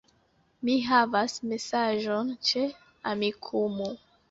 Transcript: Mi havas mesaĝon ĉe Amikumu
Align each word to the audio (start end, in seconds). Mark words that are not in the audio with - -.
Mi 0.69 0.77
havas 0.85 1.35
mesaĝon 1.51 2.33
ĉe 2.51 2.65
Amikumu 3.15 3.95